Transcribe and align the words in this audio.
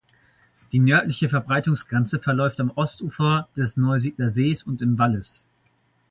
Die 0.71 0.79
nördliche 0.79 1.29
Verbreitungsgrenze 1.29 2.17
verläuft 2.17 2.59
am 2.59 2.71
Ostufer 2.71 3.47
des 3.55 3.77
Neusiedler 3.77 4.29
Sees 4.29 4.63
und 4.63 4.81
im 4.81 4.97
Wallis. 4.97 5.45